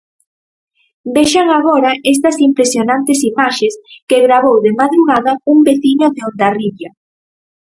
[1.15, 3.73] Vexan agora estas impresionantes imaxes
[4.09, 6.89] que gravou de madrugada un veciño de Hondarribia.